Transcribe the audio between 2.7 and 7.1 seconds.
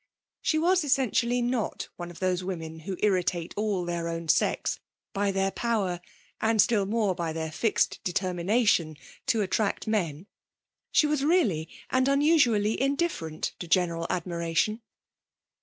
who irritate all their own sex by their power (and still